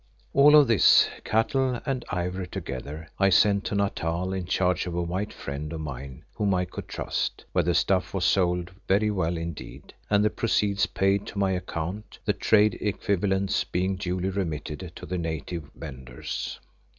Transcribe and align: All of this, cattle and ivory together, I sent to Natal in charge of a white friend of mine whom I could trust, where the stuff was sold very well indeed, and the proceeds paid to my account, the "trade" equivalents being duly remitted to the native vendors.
All 0.33 0.55
of 0.55 0.67
this, 0.67 1.07
cattle 1.23 1.79
and 1.85 2.03
ivory 2.09 2.47
together, 2.47 3.07
I 3.19 3.29
sent 3.29 3.65
to 3.65 3.75
Natal 3.75 4.33
in 4.33 4.45
charge 4.47 4.87
of 4.87 4.95
a 4.95 5.01
white 5.03 5.31
friend 5.31 5.71
of 5.71 5.79
mine 5.81 6.23
whom 6.33 6.55
I 6.55 6.65
could 6.65 6.87
trust, 6.87 7.45
where 7.51 7.63
the 7.63 7.75
stuff 7.75 8.11
was 8.11 8.25
sold 8.25 8.71
very 8.87 9.11
well 9.11 9.37
indeed, 9.37 9.93
and 10.09 10.25
the 10.25 10.31
proceeds 10.31 10.87
paid 10.87 11.27
to 11.27 11.37
my 11.37 11.51
account, 11.51 12.17
the 12.25 12.33
"trade" 12.33 12.79
equivalents 12.81 13.63
being 13.63 13.95
duly 13.95 14.29
remitted 14.29 14.91
to 14.95 15.05
the 15.05 15.19
native 15.19 15.69
vendors. 15.75 16.59